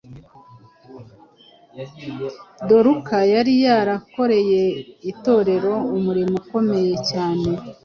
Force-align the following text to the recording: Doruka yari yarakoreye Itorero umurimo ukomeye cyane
Doruka 2.67 3.17
yari 3.33 3.53
yarakoreye 3.65 4.61
Itorero 5.11 5.73
umurimo 5.97 6.33
ukomeye 6.41 6.93
cyane 7.09 7.49